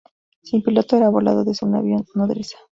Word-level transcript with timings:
Sin 0.41 0.63
piloto, 0.63 0.97
era 0.97 1.09
volado 1.09 1.43
desde 1.45 1.63
un 1.63 1.75
avión 1.75 2.03
"nodriza". 2.15 2.57